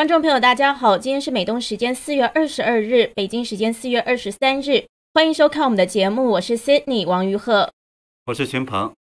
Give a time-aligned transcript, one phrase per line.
[0.00, 7.70] 观众朋友，大家好，今天是美东时间四月二十二日，北京时间四月二十三日，欢迎收看我们的节目，我是 Sydney 王于鹤，
[8.24, 8.94] 我是秦鹏。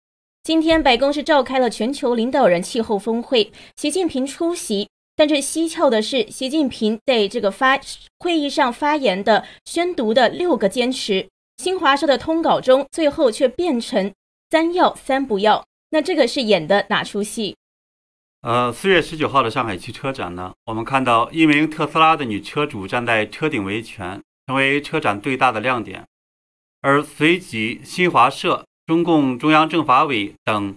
[0.43, 7.79] 今天白宫是召开了全球领导人气候峰会，习近平出席，但是蹊跷的是，习近平在这个发
[8.20, 11.29] 会议上发言的宣读的六个坚持，
[11.60, 14.12] 新华社的通稿中最后却变成
[14.52, 17.55] 三要三不要，那这个是演的哪出戏？
[18.41, 26.07] 呃，四月十九号的上海汽车展呢，我们看到一名特斯拉的女车主站在车顶维权，成为车展最大的亮点。
[26.79, 30.73] 而随即，新华社、中共中央政法委等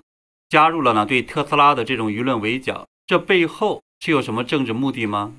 [0.49, 2.85] 加入了呢对特斯拉的这种舆论围剿。
[3.07, 5.35] 这背后是有什么政治目的吗？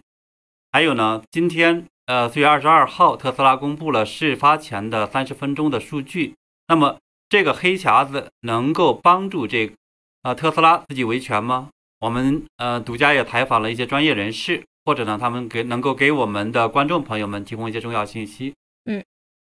[0.71, 6.35] 还有呢，今天呃四月二十二号，特斯拉公布了事发前的三十分钟的数据。
[6.69, 9.73] 那么这个黑匣子能够帮助这
[10.21, 11.67] 啊特斯拉自己维权吗？
[12.03, 18.53] 我们呃独家也采访了一些专业人士，或者呢，他们给能够给我们的观众朋友们提供一些重要信息。
[18.83, 19.01] 嗯，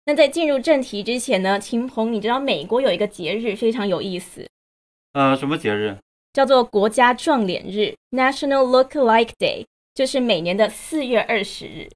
[0.05, 4.47] 那在进入正题之前呢，秦鹏，你知道美国有一个节日非常有意思，
[5.15, 5.97] 呃，什么节日？
[6.35, 11.89] 叫做国家撞脸日 （National Look-alike Day），就是每年的四月二十日。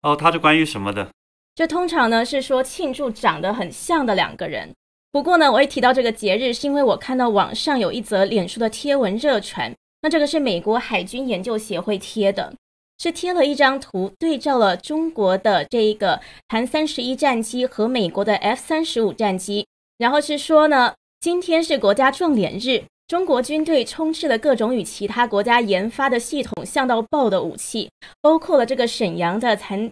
[0.00, 1.10] 哦，它是关于什么的？
[1.54, 4.74] 这通常呢是说庆祝长得很像的两个人。
[5.16, 9.72] 不过呢，我会提到这个节日，是因为我看到网上有一则脸书的贴文热传。
[10.02, 12.52] 那这个是美国海军研究协会贴的，
[12.98, 27.88] 是贴了一张图，对照了中国的这一个韩三十一战机和美国的 F 三十五战机，然后是说呢，今天是国家撞脸日，中国军队充斥了各种与其他国家研发的系统像到爆的武器，
[28.20, 29.90] 包括了这个沈阳的残。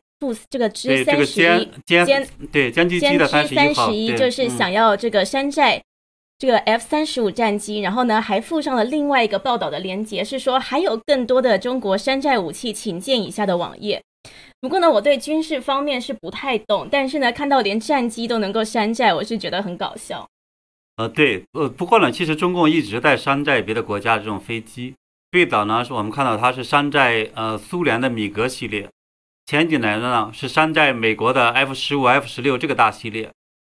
[0.48, 5.82] 这个 G 三十一歼对歼击机的三十一就是想要这个山寨
[6.38, 14.02] 这个 F 三十五战机，然后呢还附上了另外一个报道的链接，是说还有更多的中国山寨武器，请见以下的网页。
[14.60, 20.26] 不过呢，我对军事方面是不太懂，但是呢，看到连战机都能够山寨，我是觉得很搞笑。
[20.96, 24.94] 呃，对，呃，不过呢，其实中共一直在山寨别的国家的这种飞机，
[25.30, 28.88] 最早呢是我们看到它是山寨呃苏联的米格系列。
[29.46, 33.30] 前几年呢是山寨美国的 F 十五、F 十六这个大系列，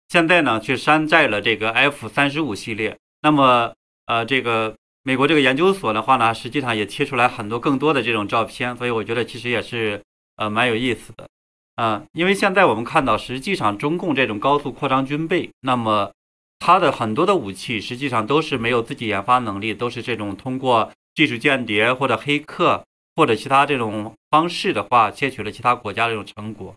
[0.09, 2.95] 现在呢却山寨了这个 F 三十五系列。
[3.23, 3.73] 那么，
[4.05, 9.99] 呃，这个美国这个研究所的话呢，实际上也贴出来很多更多的这种照片，所以我觉得其实也是
[10.35, 11.27] 呃蛮有意思的
[11.75, 12.03] 啊。
[12.13, 16.11] 因为现在我们看到，实际上中共这种高速扩张军备，那么
[16.59, 22.83] 它的很多的武器实际上都是没有自己研发能力，都是这种通过技术间谍或者黑客。
[23.17, 26.75] 或者其他这种方式的话，窃取了其他国家的这种成果。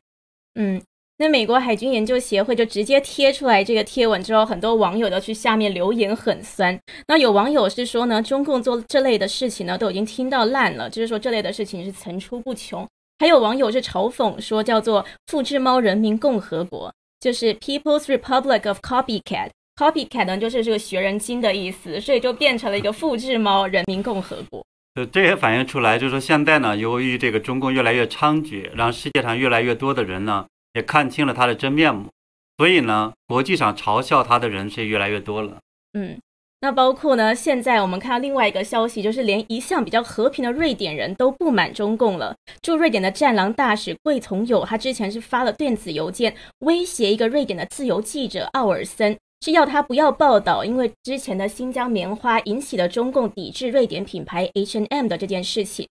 [0.54, 0.80] 嗯，
[1.16, 6.78] 那美国海军研究协会就直接贴出来这个贴文之后，很多网友都去下面留言很酸。
[7.08, 12.86] 那有网友是说呢，中共做这类的事情呢，都已经听到烂了，就是说这类的事情是层出不穷。
[13.18, 19.50] 还有网友是嘲讽说，叫做“复制猫人民共和国”，就是 People's Republic of Copycat。
[19.74, 24.64] Copycat 呢，就是这个学人精的意思，所以就变成了一个复制猫人民共和国。
[25.06, 32.08] 这也反映出来，就是说现在呢，由于这个中共越来越猖獗，让世界上越来越多的人呢也看清了他的真面目，
[32.56, 35.58] 所以呢，国际上嘲笑他的人是越来越多了。
[35.92, 36.18] 嗯，
[36.60, 42.34] 那包括呢，现在我们看到另外一个消息，就是连一向比较和平的瑞典人都不满中共了。
[42.62, 49.16] 驻瑞典的战狼大使桂从友，他之前是发了电子邮件威胁一个瑞典的自由记者奥尔森。
[49.40, 55.86] 是要他不要报道，因为之前的新疆棉花引起了中共抵制瑞典品牌 H and M 的这件事情。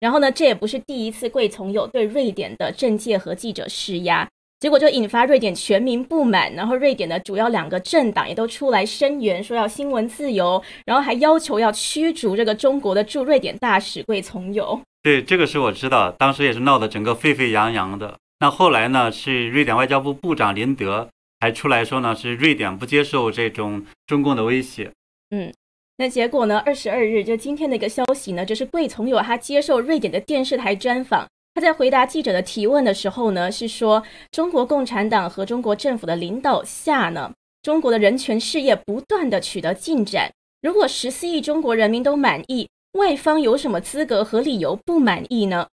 [0.00, 4.28] 然后呢，这也不是第一次贵从友对瑞典的政界和记者施压，
[4.60, 6.52] 结果就引发瑞典全民不满。
[6.54, 14.80] 然后瑞典的主要两个政党也都出来声援，说要新闻自由，然后还要求要驱逐这个中国的驻瑞典大使贵从友。
[15.02, 18.18] 对，这个是我知道，当时也是闹得整个沸沸扬扬的。
[18.40, 21.08] 那后来呢，是瑞典外交部部长林德。
[21.46, 24.90] 还出来说呢，是瑞典不接受这种中共的威胁。
[25.30, 25.54] 嗯，
[25.96, 26.58] 那结果呢？
[26.66, 31.24] 二十二日就今天的一个消息呢，就是贵从友他接受瑞典的电视台专访，
[31.54, 37.32] 他在回答记者的提问的时候呢，是说中国共产党和中国政府的领导下呢，
[37.62, 40.32] 中国的人权事业不断的取得进展。
[40.62, 42.68] 如果十四亿中国人民都满意，
[42.98, 45.68] 外方有什么资格和理由不满意呢？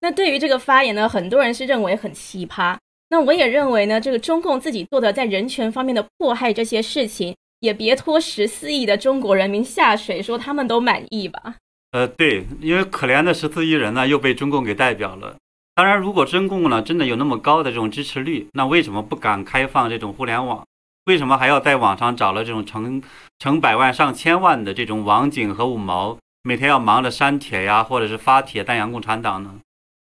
[0.00, 2.76] 那对于这个发言呢，很多人是认为很奇葩。
[3.12, 11.56] 那我也认为呢，这个中共自己做的在人权方面的迫害这些事情，也别拖十四亿的中国人民下水，说他们都满意吧。
[11.90, 15.36] 呃，对，因为可怜的十四亿人呢，又被中共给代表了。
[15.74, 20.64] 当然，如果中共呢真的有那么高的这种支持率，那为什么不敢开放这种互联网？
[21.04, 23.02] 为什么还要在网上找了这种成
[23.38, 29.56] 成百万上千万的这种网警和五毛每天要忙着删帖呀，或者是发帖赞扬共产党呢？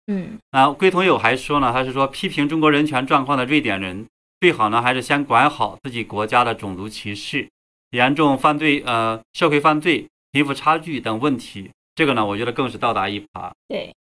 [0.07, 4.05] 嗯，啊，龟同友还说呢，他是说批评中国人权状况的瑞典人，
[4.41, 7.47] 最好呢还是先管好自己国家的种族歧视、
[7.91, 11.69] 严重犯罪、呃社会犯罪、贫富差距等问题。
[11.95, 13.51] 这个呢，我觉得更是倒打一耙。
[13.67, 13.93] 对。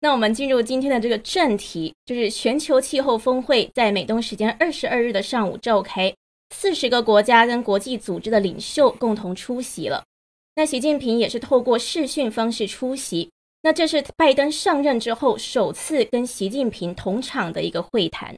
[0.00, 6.12] 那我们进入今天的这个正题，就是全球气候峰会在美东时间二十二日的上午召开，
[6.50, 10.02] 四十个国家跟国际组织的领袖共同出席了。
[10.56, 13.30] 那习近平也是透过视讯方式出席。
[13.62, 18.36] 那这是拜登上任之后首次跟习近平同场的一个会谈。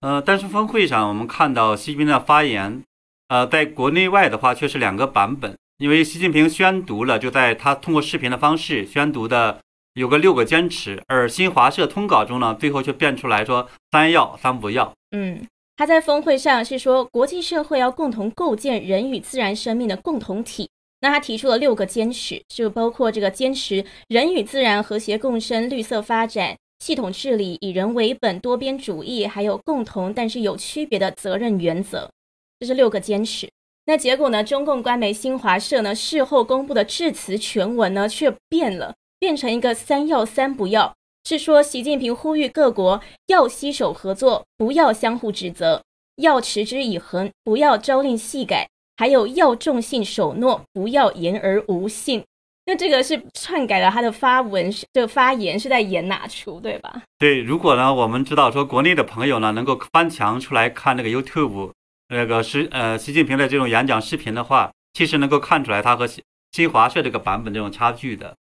[0.00, 2.82] 呃，但是峰会上我们看到习近平的发言，
[3.28, 9.58] 呃，在国内外的话却是两个版本，因为习近平宣读了，就在他通过视频的方式宣读的。
[9.94, 14.92] 有个六个坚持，而新华社通稿中呢，最后却变出来说三要三不要。
[15.12, 20.68] 嗯，他在峰会上是说，国际社会要共同构建人与自然生命的共同体。
[21.00, 32.10] 那他提出了六个坚持，就包括这个坚持人与自然和谐共生、绿色发展、系统治理、以人为本、多边主义，还有共同但是有区别的责任原则。
[32.58, 33.48] 这是六个坚持。
[33.84, 34.42] 那结果呢？
[34.42, 38.94] 中共官媒新华社呢事后公布的致辞全文呢却变了。
[39.18, 40.94] 变成一个三要三不要，
[41.24, 45.82] 是说习近平呼吁各国要携手合作，不要相互指责，
[46.16, 52.24] 要持之以恒，不要朝令夕改，还有要重信守诺，不要言而无信。
[52.68, 57.02] 那这个是篡改了他的发文，这个发言是在演哪出，对吧？
[57.18, 61.70] 对，如果呢，我们知道说国内的朋友呢，能够翻墙出来看那个 YouTube
[62.08, 68.34] 那个是呃习近平的这种演讲视频的话，其实能够看出来他和新新华社这个版本这种差距的。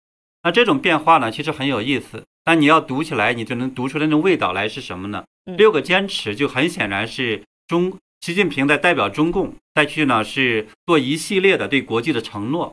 [0.45, 2.25] 那这种变化呢，其实很有意思。
[2.45, 5.25] 但你要读起来，你就能读出那种味道来是什么呢？
[5.57, 12.73] 六个坚持就很显然是中习近平在代表中共再去呢，是做一系列的对国际的承诺。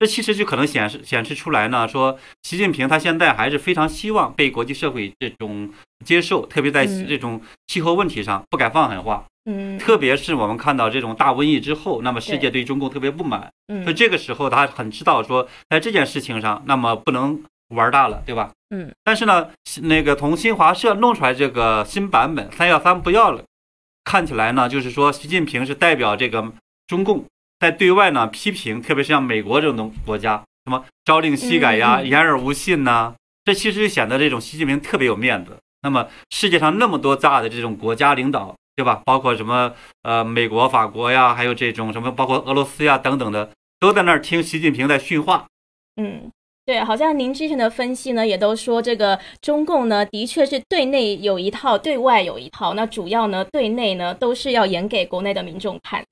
[0.00, 5.72] 这其实就可能显示显示出来呢，说习近平他现在还是非常希望被国际社会这种
[6.04, 9.24] 接受，特别在这种气候问题上不敢放狠话。
[9.46, 13.50] 嗯，特别是我们看到这种大瘟疫之后，那么世界对中共特别不满，
[13.84, 18.50] 所以这个时候他很知道说，在这件事情上，那么不能玩大了，对吧？
[18.70, 18.90] 嗯。
[19.04, 19.50] 但是呢，
[19.82, 23.44] 那个从新华社弄出来这个新版本“三要三不要”了，
[24.04, 26.52] 看起来呢，就是说习近平是代表这个
[26.86, 27.24] 中共
[27.58, 33.14] 在对外呢批评，特别是像美国这种国家，什么朝令夕改呀、言而无信呐，
[33.44, 35.58] 这其实显得这种习近平特别有面子。
[35.82, 38.54] 那么世界上那么多大的这种国家领导。
[38.76, 39.00] 对吧？
[39.04, 39.72] 包括什么
[40.02, 45.46] 呃，美国、法国呀，还有这种什么，包括俄罗斯呀等等的，都在那儿听习近平在训话。
[45.94, 46.32] 嗯，
[46.66, 52.72] 对，好像您之前的分析呢，也都说这个中共呢，的确是对内有一套，对外有一套。
[52.72, 56.02] 那主要呢，对内呢，都是要演给国内的民众看。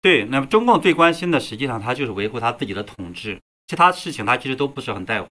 [0.00, 5.28] 对，那么中共最关心的，实际上他就是维护他自己的统治，其他事情他其实都不是很在乎。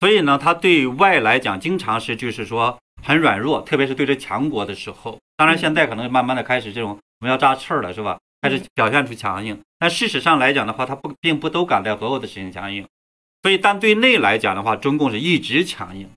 [0.00, 5.16] 所以呢，他对外来讲，经常是就是说很软弱，特别是对着强国的时候。
[5.36, 8.18] 当然，现在可能慢慢的开始这种我们要扎刺儿了，是吧？
[8.42, 9.56] 开始表现出强硬。
[9.78, 12.84] 但事实上来讲的话，他不并不都敢在所有的事情强硬。
[13.44, 16.08] 所以，但对内来讲的话，中共是一直强硬。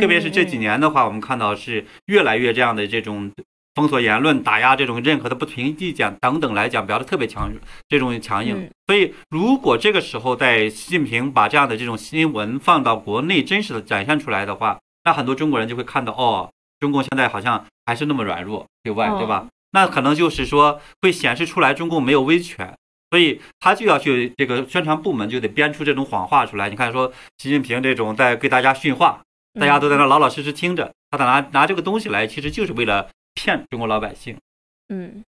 [0.00, 3.30] 特别是这几年的话，我们看到是越来越这样的这种
[3.74, 7.52] 封锁言论、打压这种任何的不同意见等等来讲，表的特别强，
[7.86, 8.70] 这种强硬。
[8.86, 16.50] 所以，如果这个时候在习近平把这样的这种新闻放到国内真实的展现出来的话，那很多中国人就会看到哦。
[16.78, 19.46] 中共现在好像还是那么软弱，对外，对吧？
[19.72, 22.74] 那可能就是说会显示出来中共没有威权，
[23.10, 26.70] 所以他就要去这个宣传部门就得编出这种谎话出来。
[26.70, 29.20] 你看，说习近平这种在给大家训话，
[29.58, 34.36] 大家都在那老老实实听着，他拿拿这个东西来，其实就是为了骗中国老百姓。
[34.88, 35.24] 嗯，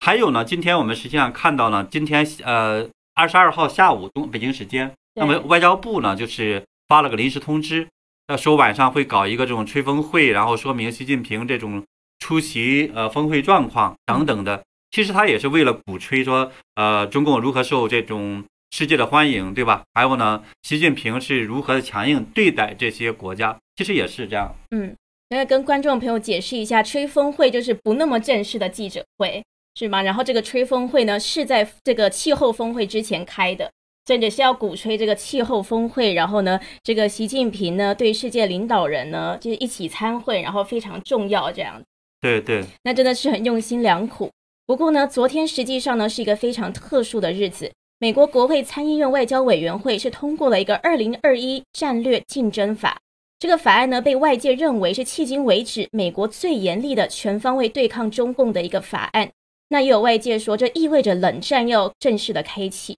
[0.00, 7.88] 还有呢，今天我们实际上看到呢，今天呃二十二号下午中北京时间，那么外交部呢就是发了个临时通知。
[8.28, 11.82] 要说晚上会搞一个这种吹风会，然后说明习近平这种
[12.18, 14.62] 出席呃峰会状况等等的。
[14.96, 19.82] 其实他也是为了鼓吹说，呃，中共如何受这种世界的欢迎，对吧？
[19.92, 24.56] 还有呢，习近平是如何的强硬对待这些国家，其实也是这样。
[24.70, 24.96] 嗯，
[25.28, 30.00] 那跟观众朋友解释一下，吹风会就是不那么正式的记者会，是吗？
[30.00, 33.70] 然后这个吹风会呢，是在这个气候峰会之前开的。
[34.06, 41.82] 甚至是要鼓吹这个气候峰会，然后呢，这个习近平呢对世界领导人呢就是一起参会，然后非常重要这样。
[42.18, 44.30] 对对，那真的是很用心良苦。
[44.66, 47.70] 不过呢，昨天实际上呢是一个非常特殊的日子，
[48.00, 52.98] 美国国会参议院外交委员会是通过了一个二零二一战略竞争法。
[53.38, 59.30] 这个法案呢被外界认为是迄今为止美国最严厉的全方位对抗中共的一个法案。
[59.68, 62.96] 那也有外界说，这意味着冷战要正式的开启。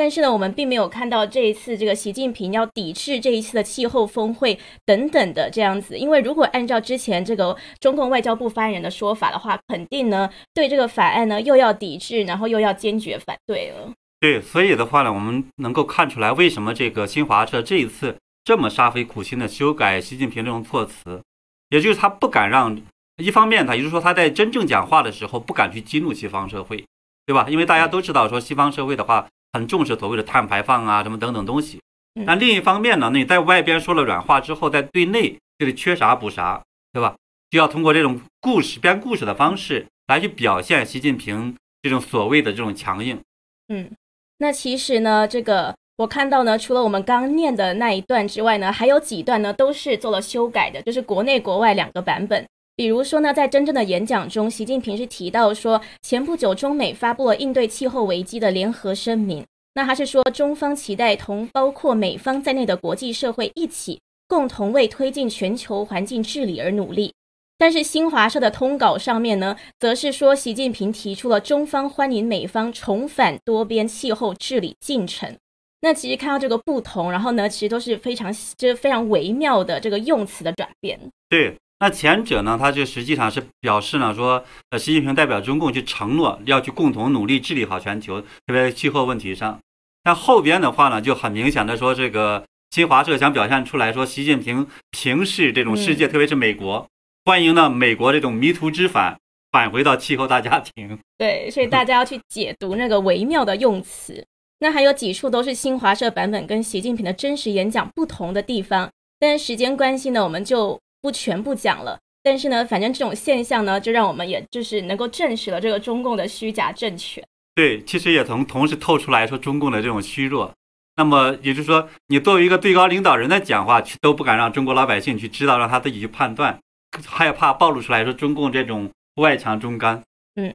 [0.00, 5.98] 但是呢，我们并没有看到这一次这个习近平要抵制这一次的气候峰会等等的这样子。
[5.98, 13.92] 因为如果按照之前这个中共外交部发言人的说法的话，肯定呢对这个法案呢又要抵制，然后又要坚决反对了。
[14.18, 21.20] 对，所以的话呢，我们能够看出来为什么这个新华社这一次这么煞费苦心的修改习近平这种措辞，
[21.68, 22.80] 也就是他不敢让
[23.18, 26.82] 一方面，他也就是说他在真正讲话的时候不敢去激怒西方社会，
[27.26, 27.46] 对吧？
[27.50, 29.28] 因为大家都知道说西方社会的话。
[29.52, 31.80] 很重视所谓的碳排放啊，什么等等东西。
[32.26, 37.16] 那另一方面呢，你在外边说了软话之后，在对内就是缺啥补啥，对吧？
[37.50, 43.20] 就要通过这种故事编故事的方式来去表现习近平这种所谓的这种强硬。
[43.68, 43.90] 嗯，
[44.38, 52.46] 那其实呢，这个我看到呢，除了我们刚念的那一段之外呢，还有几段呢都是做了修改的，就是国内国外两个版本。
[52.80, 59.44] 比如说呢，在真正的演讲中，习近平是提到说，前不久中美发布了应对气候危机的联合声明。
[59.74, 67.12] 那他是说，中方期待同包括美方在内的国际社会一起，共同为推进全球环境治理而努力。
[67.58, 75.36] 但是新华社的通稿上面呢，则是说，习近平提出了中方欢迎美方重返多边气候治理进程。
[75.82, 80.98] 那其实看到这个不同，然后呢，其实都是非常就是非常微妙的这个用词的转变。
[81.28, 81.54] 对。
[81.82, 89.58] 那前者呢，它就实际上是表示呢，说，呃，习近平代表中共去承诺要去共同努力治理好全球，特别气候问题上。
[90.02, 96.86] 但后边的话呢，就很明显的说，这个新华社想表现出来说，习近平平视这种世界，特别是美国，
[97.24, 99.18] 欢迎呢美国这种迷途知返
[99.50, 100.98] 返回到气候大家庭。
[101.16, 104.22] 对，所以大家要去解读那个微妙的用词。
[104.58, 110.78] 那还有几处都是新华社版本跟习近平的真实演讲不同的地方，但是时间关系呢，我们就。
[111.02, 117.24] 不全部讲了，但是呢，反正这种现象呢，就让我们也就是能够证实了这个中共的虚假政权。
[117.54, 120.52] 对，其实也从同时透出来说中共的这种虚弱。
[120.96, 126.58] 那么也就是说，你作为一个最高领导人的讲话，都不敢让中国老百姓去知道，让他自己去判断，
[127.06, 130.02] 害怕暴露出来说中共这种外强中干。
[130.34, 130.54] 嗯，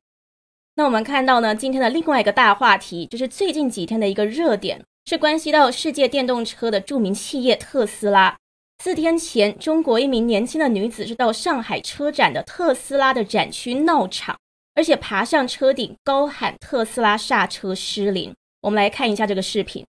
[0.76, 8.38] 那我们看到呢，今天的另外一个大话题，就是最近几天的一个热点，是关系到世界电动车的著名企业特斯拉。
[8.84, 14.38] 四天前，中国一名年轻的女子是到上海车展的特斯拉的展区闹场，
[14.76, 18.34] 而且爬上车顶高喊“特斯拉刹车失灵”。
[18.62, 19.84] 我们来看一下这个视频。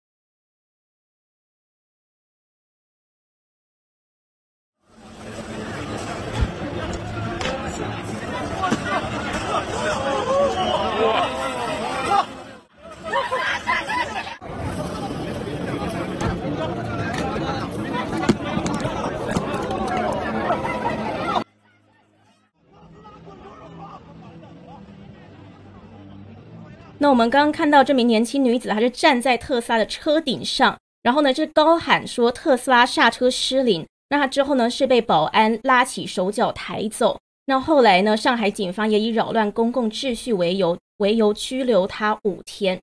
[27.06, 33.86] 那我们刚刚看到这名年轻女子，她是站在特斯拉的车顶上，然后呢，就高喊说特斯拉刹车失灵。
[34.10, 37.20] 那她之后呢，是被保安拉起手脚抬走。
[37.46, 42.80] 那后来呢，上海警方也以扰乱公共秩序为由为由拘留她五天。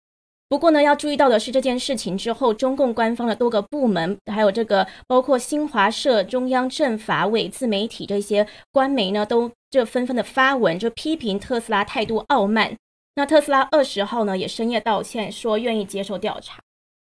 [0.48, 12.76] 不过呢，要注意到的是，这件事情之后，中共官方的多个部门，还有这个包括新华社、中央政法委、自媒体这些官媒呢，都这纷纷的发文，就批评特斯拉态度傲慢。
[13.14, 16.58] 那特斯拉二十号呢也深夜道歉，说愿意接受调查。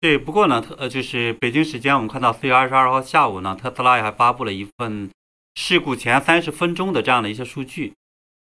[0.02, 5.10] 对，不过呢，特呃就是北京时间，我们看到四月二十二号下午呢，特斯拉也还发布了一份
[5.56, 7.94] 事故前三十分钟的这样的一些数据。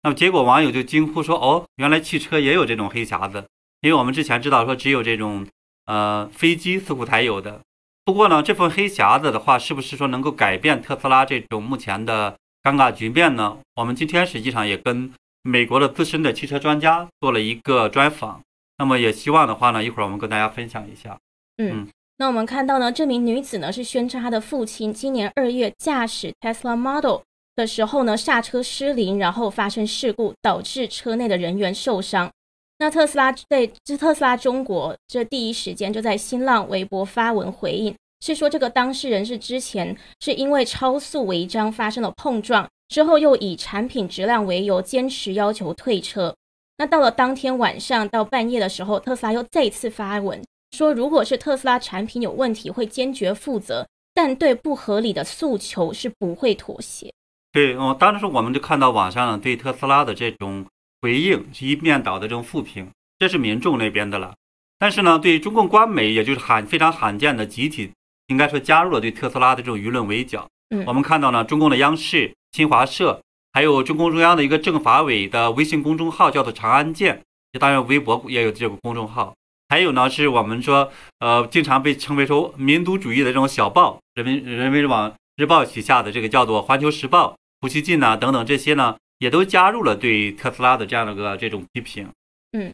[0.01, 3.45] 那么结果网友就惊呼说：“哦，原来汽车也有这种黑匣子，
[3.81, 5.45] 因为我们之前知道说只有这种
[5.85, 7.61] 呃飞机似乎才有的。
[8.03, 13.59] 不过呢，这份黑匣子的话，是不是说能够改变特斯拉这种目前的尴尬局面呢？
[13.75, 15.13] 我们今天实际上也跟。
[15.43, 18.41] 美国的资深的汽车专家做了一个专访，
[18.77, 21.17] 那么也希望的话呢，一会儿我们跟大家分享一下。
[21.57, 27.21] 嗯，那我们看到呢，这名女子呢是宣称她的父亲今年二月驾驶 Tesla Model
[27.55, 32.29] 的时候呢刹车失灵，然后发生事故，导致车内的人员受伤。
[32.77, 42.69] 那特斯拉对这特斯拉中国这第一时间就在新浪微博发文回应，是说这个当事人是之前是因为超速违章发生了碰撞。
[42.91, 46.35] 之后又以产品质量为由坚持要求退车。
[46.77, 57.09] 那到了当天晚上到半夜的时候，特斯拉又再次发文说，如果是特斯拉产品有问题，会坚决负责，但对不合理的诉求是不会妥协。
[57.53, 60.65] 对，哦，当时我们就看到网上对特斯拉的这种
[61.01, 64.33] 回应是一面倒的这种负评，这是民众那边的了。
[64.77, 67.89] 但是呢，对中共官媒，也就是罕非常罕见的集体，
[68.27, 70.45] 应该说加入了对特斯拉的这种舆论围剿。
[70.71, 72.35] 嗯，我们看到呢，中共的央视。
[72.51, 73.21] 新华社
[73.53, 77.21] 还有中共中央的一个政法委的微信公众号叫做“长安见”，
[77.59, 79.33] 当然微博也有这个公众号，
[79.69, 92.07] 还有呢是我们说呃经常被称为说民族主义的这种小报，人民人民网日报旗下的这个叫做环球时报、胡锡进呐等等这些呢，也都加入了对特斯拉的这样的个这种批评。
[92.51, 92.71] 嗯，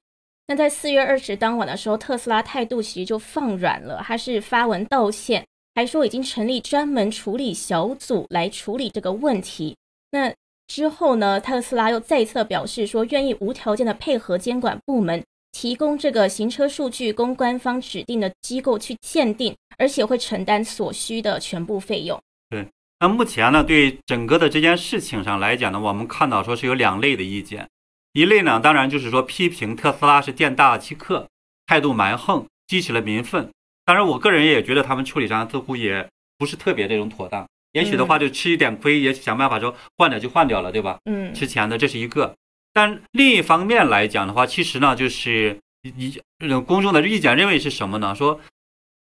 [0.47, 5.45] 那在四月二十当晚的时候，特斯拉态度其实就放软了，他是发文道歉。
[5.77, 9.77] 还说已经成立专门处理小组来处理这个问题。
[10.09, 10.33] 那
[10.65, 11.39] 之后呢？
[11.39, 22.19] 特斯拉又再次表示说，愿意无条件的配合监管部门，提供这个行车数据供官方指定的机构去鉴定，而且会承担所需的全部费用。
[22.49, 22.67] 对，
[22.99, 27.69] 那目前呢，对整个的这件事情上来讲呢，我们看到说是有两类的意见。
[28.13, 31.27] 一类呢，当然就是说批评特斯拉是店大欺客，
[31.67, 33.51] 态度蛮横，激起了民愤。
[33.87, 36.05] 当然，我个人也觉得他们处理上似乎也
[36.37, 37.47] 不是特别这种妥当。
[37.71, 40.99] 也许的话，就吃一点亏，也想办法说换掉就换掉了，对吧？
[41.05, 42.35] 嗯，吃钱的这是一个。
[42.73, 46.19] 但另一方面来讲的话，其实呢，就是一
[46.65, 48.13] 公众的意见认为是什么呢？
[48.13, 48.41] 说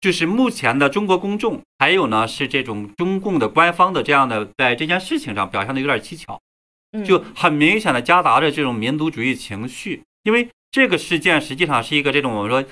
[0.00, 6.40] 就是目前的中国公众，还有呢是这种中共的官方的这样的在这件事情上表现的有点蹊跷，
[7.06, 10.02] 就很明显的夹杂着这种民族主义情绪。
[10.24, 12.68] 因为这个事件实际上是一个这种我们说。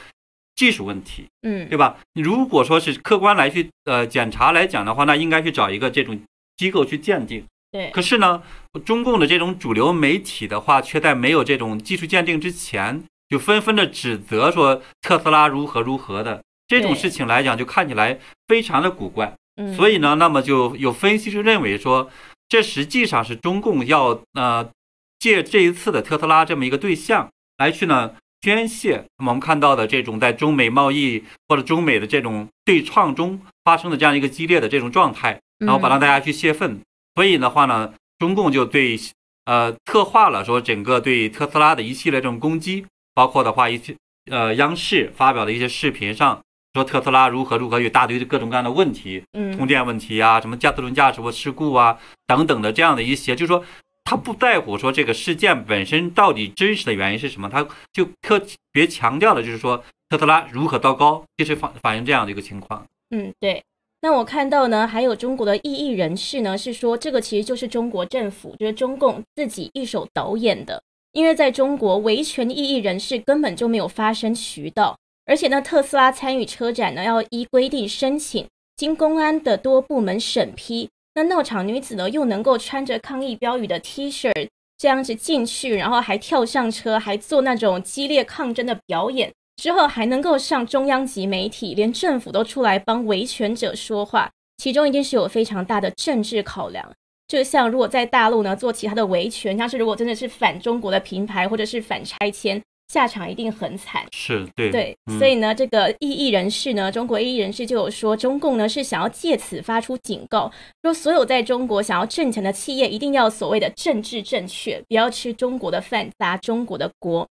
[0.60, 1.96] 技术问题，嗯，对吧？
[2.12, 6.20] 如果说是客观来去呃检查来讲的话，那应该去找一个这种
[6.58, 7.42] 机构去鉴定。
[7.72, 7.88] 对。
[7.92, 8.42] 可是呢，
[8.84, 19.34] 中共的这种主流媒体的话，却在没有这种技术鉴定之前，就纷纷的指责说特斯拉如何如何的这种事情来讲，就看起来非常的古怪。
[19.56, 19.74] 嗯。
[19.74, 22.10] 所以呢，那么就有分析师认为说，
[22.50, 24.70] 这实际上是中共要呃
[25.18, 28.12] 借这一次的特斯拉这么一个对象来去呢。
[28.42, 36.80] 宣泄，那么我们看到的这种在中美贸易或者中美的这种对创中发生的这样一个激烈的这种状态，然后把让大家去泄愤。
[37.14, 38.98] 所以的话呢，中共就对
[39.44, 43.94] 呃策划了说整个对特斯拉的一系列这种攻击，包括的话一些
[44.30, 46.40] 呃央视发表的一些视频上
[46.72, 53.62] 说特斯拉如何如何有大堆的各种各样的问题，嗯，充电问题啊，什么驾自轮驾驶或事故啊等等的这样的一些，就是说。
[54.10, 62.84] 他不在乎说这个事件本身到底真实的原因是什么，他就特别强调的就是说特斯拉如何糟糕，就是反反映这样的一个情况。
[63.10, 63.62] 嗯，对。
[64.00, 70.82] 那我看到呢，还有中国的异议人士呢，是说这个其实就是中国政府，就是中共自己一手导演的。
[71.12, 78.44] 因为在中国，维权异议人士根本就没有发声渠道，而且呢，特斯拉参与车展呢，要依规定申请，
[78.76, 80.88] 经公安的多部门审批。
[81.14, 84.30] 那闹场女子呢，又能够穿着抗议标语的 T 恤
[84.78, 96.90] 这样子进去，然后还跳上车，还做那种激烈抗争的表演，之后还能够上中央级媒体，连政府都出来帮维权者说话，其中一定是有非常大的政治考量。
[97.28, 102.62] 就像如果在大陆呢做其他的维权，像是如果真的是反中国的品牌，或者是反拆迁。
[102.90, 110.50] 下场一定很惨，是对对，所以呢，这个异议人士呢，中国异议人士就有说，中共呢是想要借此发出警告，
[110.82, 117.28] 说所有在中国想要挣钱的企业，一定要所谓的政治正确，不要吃中国的饭，砸中国的锅。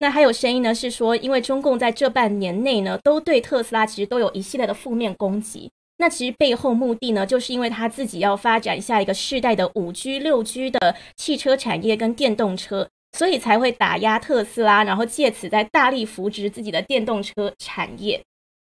[0.00, 12.88] 那还有声音呢，是说，因为中共在这半年内呢，都对特斯拉其实都有一系列的负面攻击，那其实背后目的呢，就是因为他自己要发展下一个世代的五 G、六 G 的汽车产业跟电动车。
[13.12, 18.22] 所以才会打压特斯拉，然后借此在大力扶植自己的电动车产业。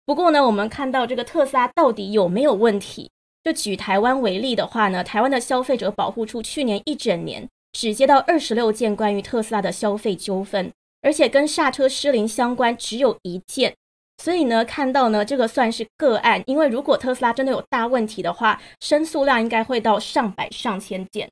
[0.05, 3.11] 不过呢，我们看到这个特斯拉到底有没有问题？
[3.43, 13.73] 就举台湾为例的话呢，台湾的消费者保护处去年一整年只接到二十六件关于特斯拉的消费纠纷，而且跟刹车失灵相关只有一件。
[14.17, 21.29] 所以呢，看到呢这个算是个案，因为如果特斯拉真的有大问题的话，申诉量应该会到上百上千件。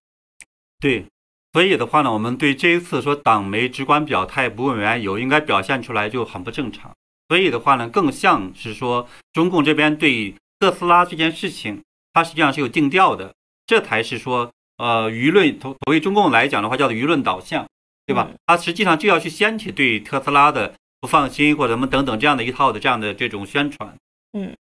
[0.80, 1.06] 对。
[1.52, 6.92] 所以的话呢，我们对这一次说党媒只管表态不问缘由，应该表现出来就很不正常。
[7.28, 11.82] 所以的话呢，更像是说中共这边对特斯拉这件事情，
[12.14, 13.34] 它实际上是有定调的，
[13.66, 17.68] 这才是说呃舆论，从为中共来讲的话，叫做舆论导向，
[18.06, 18.30] 对吧？
[18.46, 23.96] 它实际上就要去掀起对特斯拉的不放心或者什么等等这样的一套的这样的这种宣传。
[24.34, 24.56] 嗯，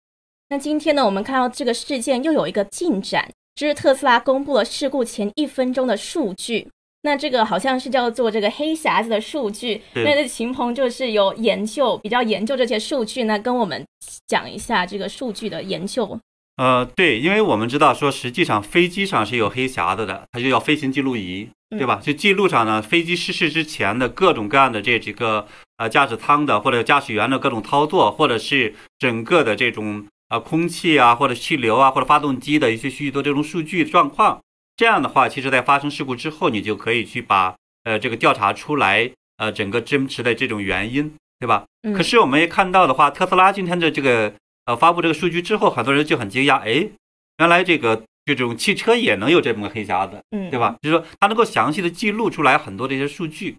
[0.49, 6.69] 那今天呢，我们看到这个事件又有一个进展，就是特斯拉公布了事故前一分钟的数据。
[7.07, 13.87] 那这个好像是叫做这个黑匣子的数据，那这秦鹏就是有研究，比较研究这些数据呢，跟我们
[14.27, 16.19] 讲一下这个数据的研究。
[16.57, 22.01] 呃，对，因为我们知道说，实际上飞机上是有黑匣子的，它就叫飞行记录仪，对吧？
[22.03, 34.41] 就记录上呢，飞机失事之前的各种各样的这几个呃驾驶舱的或者驾驶员的各种操作，或者是整个的这种呃空气啊，或者气流啊，或者发动机的一些许多这种数据状况。
[34.77, 41.15] 这样的话，其实，在发生事故之后，你就可以去把呃这个调查出来，呃整个真实的这种原因。
[41.39, 41.67] 对吧？
[41.83, 44.33] 嗯可是我们也看到的话，特斯拉今天的这个
[44.65, 46.89] 呃发布这个数据之后，很多人就很惊讶，哎，
[47.37, 50.77] 原来这个这种汽车也能有这么个黑匣子，嗯，对吧？
[50.81, 53.55] 就是说它能够详细的记录出来很多的一些数据。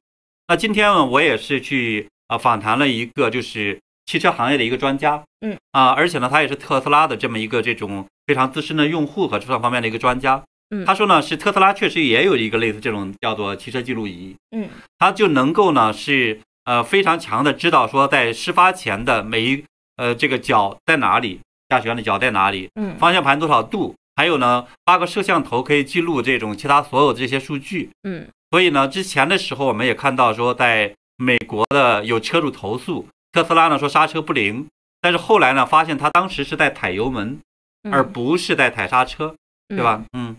[0.47, 10.43] 那今天呢，我也是去啊访谈了一个就是汽车行业的一个专家，嗯啊，而且呢，他也是特斯拉的这么一个这种非常资深的用户和这方面的一个专家。
[10.69, 10.85] 嗯。
[10.85, 14.69] 他说呢，是特斯拉确实也有一个类似这种叫做汽车记录仪，嗯。
[14.97, 19.63] 它就能够呢是呃非常强的知道说在事发前的每一
[19.95, 22.95] 呃这个脚在哪里，驾驶员的脚在哪里，嗯。
[22.97, 27.89] 方向盘多少度，还有呢八个摄像头可以记录这种其他所有这些数据。
[28.03, 28.27] 嗯。
[28.49, 34.65] 所以呢，之前的时候我们也看到说，在美国的有车主投诉特斯拉呢说刹车不灵，
[35.01, 37.39] 但是后来呢发现他当时是在踩油门，
[37.83, 39.35] 嗯，而不是在踩刹车，
[39.67, 40.01] 对吧？
[40.13, 40.35] 嗯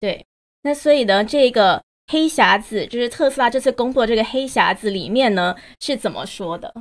[0.00, 0.26] 对，
[0.62, 6.72] 那所以呢，这个黑匣子就是特斯拉这次公布的这个黑匣子里面呢是怎么说的？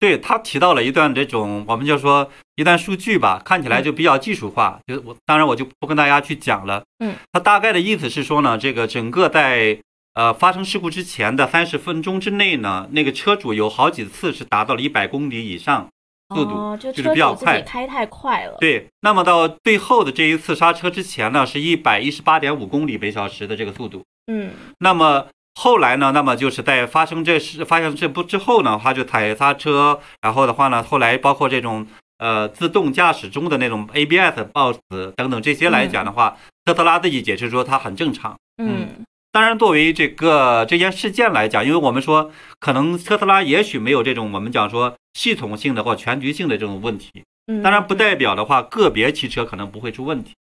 [0.00, 4.78] 对他提到了一段这种，我们就说一段数据吧，看起来就比较技术化。
[4.86, 6.84] 就我当然我就不跟大家去讲了。
[6.98, 9.78] 嗯，他大概的意思是说呢，这个整个在
[10.12, 15.88] 呃发生事故之前的三十分钟之内呢，那个车主有好几次是达到了一百公里以上
[16.28, 16.50] 速度。
[16.50, 18.56] 哦，就就是比较快开太快了。
[18.60, 24.02] 对，那么到最后的这一次刹车之前呢，是一百一十八点五公里每小时的这个速度。
[24.26, 31.86] 嗯那么后来呢，那么就是在发生这事发生这不之后呢，他就踩刹车，然后的话呢，后来包括这种
[32.18, 34.80] 呃自动驾驶中的那种 ABS 报死
[35.16, 38.36] 等等这些来讲的话，特斯拉自己解释说它很正常。
[38.58, 38.88] 嗯
[39.34, 50.34] 当然，作为这个这件事件来讲，因为我们说可能特斯拉也许没有这种我们讲说系统性的或全局性的这种问题，嗯，当然不代表的话个别汽车可能不会出问题，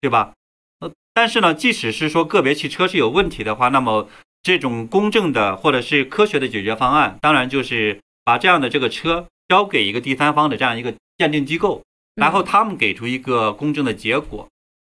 [0.00, 0.32] 对吧？
[0.78, 4.08] 呃，但是呢，即使是说个别汽车是有问题的话，那么
[4.44, 11.82] 这种公正的或者是科学的解决方案，当然就是把这样的这个车交给一个第三方的这样一个鉴定机构，
[12.14, 14.46] 然后他们给出一个公正的结果。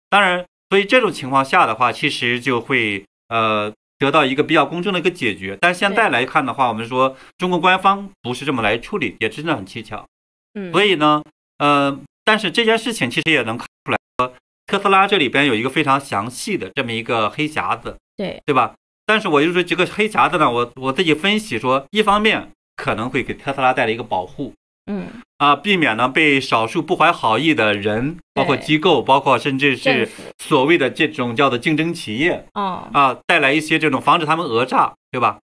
[0.09, 5.57] 当然，所以这种情况下的话，其实就会呃得到一个比较公正的一个解决。
[5.61, 10.05] 但现在来看的话，我们说中国官方不是这么来处理，也真的很蹊跷。
[10.53, 11.23] 嗯，所以呢，
[11.59, 14.33] 呃，但是这件事情其实也能看出来说，
[14.67, 18.73] 特斯拉这里边有一个非常详细的这么一个黑匣子，对，对吧？
[19.05, 24.53] 但是我就说这个黑匣子呢，我我自己分析说，一方面可能会给特斯拉带来一个保护
[24.85, 30.09] 嗯啊，避免呢被少数不怀好意的人，包括机构，包括甚至是
[30.49, 35.37] 所谓的这种叫做竞争企业哦，啊，带来一些这种防止他们讹诈，对吧？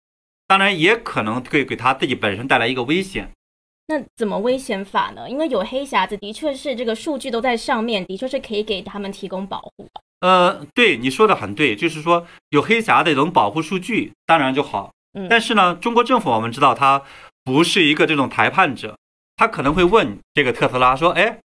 [0.48, 3.30] 当然也可能会给他自己本身带来一个危险。
[3.86, 5.30] 那怎么危险法呢？
[5.30, 10.00] 因为有黑匣子，的确是这个数据都在上面，的确是可以给他们提供保护吧。
[10.20, 14.90] 呃，对你说的很对，就是说有黑匣的这种保护数据，当然就好。
[15.16, 17.02] 嗯但是呢，中国政府我们知道，它
[17.44, 18.96] 不是一个这种裁判者，
[19.36, 21.38] 他可能会问这个特斯拉说：“哎，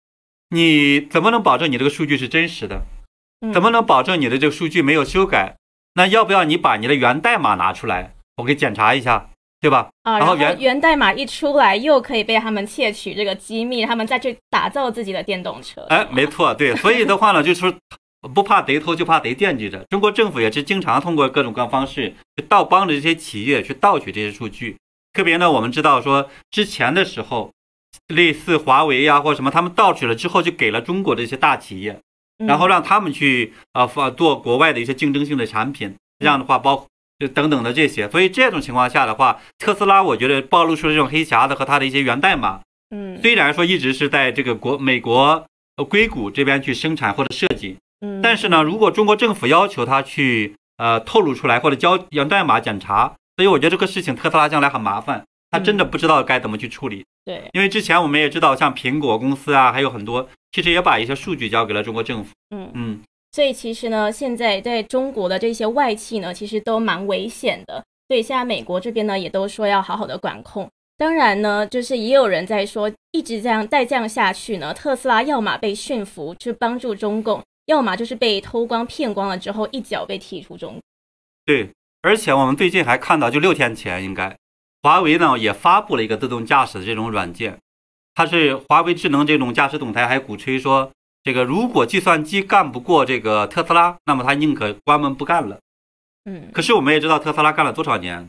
[0.50, 2.82] 你怎么能保证你这个数据是真实的？
[3.42, 5.56] 嗯怎么能保证你的这个数据没有修改？
[5.96, 9.90] 那要不要你把你的源代码拿出来，我给检查一下，对吧？
[10.04, 15.82] 啊，然后源源代码一出来，又可以被他们窃取这个机密，他们再去打造自己的电动车。
[15.90, 17.74] 哎，没错，对， 所以的话呢，就是
[18.34, 19.84] 不怕贼偷，就怕贼惦记着。
[19.90, 24.78] 中国政府也是经常通过各种各样方式去盗帮着这些企业去盗取这些数据。
[25.14, 27.52] 特别呢，我们知道说之前的时候，
[28.08, 32.02] 类似华为呀、或者什么，他们盗取了之后，就给了中国的一些大企业，嗯
[32.48, 35.96] 然后让他们去啊发做国外的一些竞争性的产品。
[36.20, 38.08] 这样的话，包括就等等的这些。
[38.10, 42.62] 所以这种情况下的话，特斯拉我觉得暴露出了这种黑匣子和它的一些源代码。
[42.94, 45.46] 嗯虽然说一直是在这个国美国
[45.78, 57.06] 呃硅谷这边去生产或者设计，嗯，但是呢，如果中国政府要求他去呃透露出来或者交源代码检查，所以我觉得这个事情特斯拉将来很麻烦，他真的不知道该怎么去处理。
[57.24, 62.32] 对，因为之前我们也知道，像苹果公司啊，还有很多其实也把一些数据交给了中国政府。
[62.56, 62.72] 嗯。
[62.74, 67.84] 嗯，所以其实呢，现在在中国的这些外企呢，其实都蛮危险的。
[68.08, 70.68] 所以现在美国这边呢，也都说要好好的管控。
[70.98, 80.82] 当然呢，就是也有人在说，一直这样再这样下去呢，特斯拉要么被驯服，去帮助中共，要么就是被偷光骗光了之后，一脚被踢出中国。
[81.46, 81.70] 对。
[82.04, 84.36] 而且我们最近还看到，就六天前应该，
[84.84, 87.58] 华为呢也发布了一个自动驾驶的这种软件，
[88.16, 90.92] 它是华为智能这种驾驶总裁还鼓吹说，
[91.24, 95.60] 这个如果计算机干不过这个特斯拉，那么他宁可关门不干了。
[96.26, 98.28] 嗯可是我们也知道特斯拉干了多少年，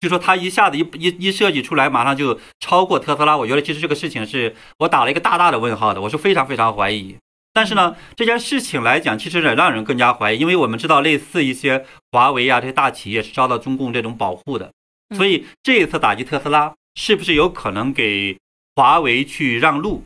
[0.00, 3.36] 就说他一下子一一一设计出来，马上就超过特斯拉。
[3.36, 7.16] 我觉得其实这个事情是我打了一个大大的问号的，我是非常非常怀疑。
[7.52, 14.70] 但是呢，这件事情来讲，其实也让人更加怀疑，因为我们知道类似一些华为啊这些大企业是遭到中共这种保护的，
[15.16, 18.38] 所以这一次打击特斯拉是不是有可能给
[18.76, 20.04] 华为去让路，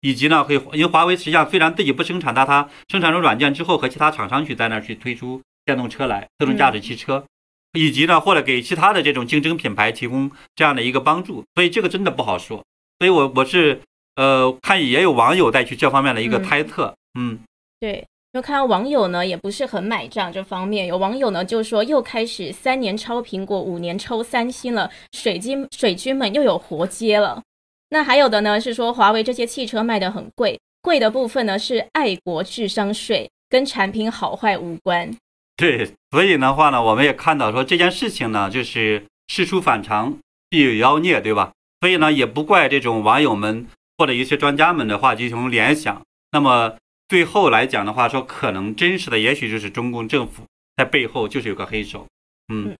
[0.00, 7.24] 以及呢，会因为华为实际上虽然自己不生产，但它生产出软件之后，和其他厂商去在那儿去推出电动车来，自动驾驶汽车，
[7.72, 12.64] 以及呢，或者给其他的这种竞争品牌提供这样的一个帮助，所以这个真的不好说。
[12.98, 13.80] 所以我我是
[14.16, 17.38] 呃看也有网友在去这方面的一个猜测，嗯，
[17.80, 18.06] 对。
[18.32, 20.86] 就看到网友呢，也不是很买账这方面。
[20.86, 27.42] 有网友呢就说，又开始三年抄苹果，五年抽三星了，水军水军们又有活接了。
[27.90, 35.14] 那还有的呢是说，华为这些汽车卖的很贵，贵的部分呢是爱国智商税，跟产品好坏无关。
[35.54, 40.16] 对，所以的话呢，我们也看到说这件事情呢，就是事出反常
[40.48, 41.52] 必有妖孽，对吧？
[41.82, 43.66] 所以呢，也不怪这种网友们
[43.98, 46.00] 或者一些专家们的话进行联想。
[46.30, 46.76] 那么。
[47.12, 50.44] 最后来讲的话，说可能真实的，也许就是中共政府
[50.78, 52.06] 在背后就是有个黑手。
[52.50, 52.74] 嗯，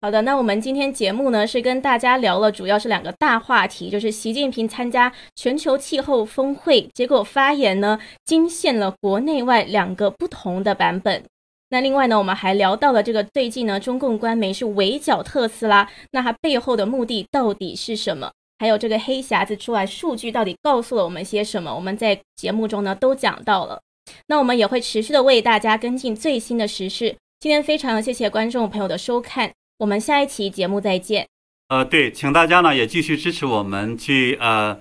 [0.00, 11.22] 好的，那我们今天节目呢是跟大家聊了，主要是两个大话题，就是习近平参加全球气候峰会，结果发言呢惊现了国内外两个不同的版本。
[11.68, 18.32] 那另外呢，我们还聊到了这个最近呢，中共官媒是围剿特斯拉，那它背后的目的到底是什么？
[18.62, 21.74] 还有这个黑匣子出来，数据到底告诉了我们些什么？
[21.74, 23.80] 我们在节目中呢都讲到了。
[24.28, 27.16] 那我们也会持续的为大家跟进最新的时事。
[27.40, 31.26] 今天非常谢谢观众朋友的收看，我们下一期节目再见。
[31.66, 34.78] 呃，对，请大家呢也继续支持我们去呃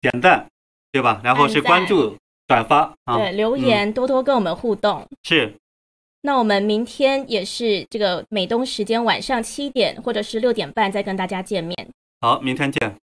[0.00, 0.48] 点赞，
[0.90, 1.20] 对吧？
[1.22, 2.16] 然后是关注、
[2.48, 5.06] 转发啊，对，留言多多跟我们互动。
[5.22, 5.54] 是。
[6.22, 11.76] 那我们明天也是这个美东时间晚上七点或者是六点半再跟大家见面。
[12.20, 13.07] 好，明天见。